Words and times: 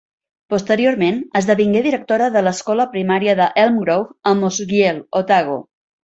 Posteriorment, 0.51 1.17
esdevingué 1.39 1.83
directora 1.87 2.29
de 2.35 2.41
l'escola 2.47 2.87
primària 2.93 3.35
de 3.41 3.47
Elmgrove 3.65 4.09
a 4.31 4.33
Mosgiel, 4.39 5.03
Otago. 5.21 5.59